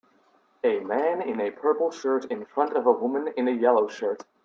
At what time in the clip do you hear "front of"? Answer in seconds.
2.45-2.87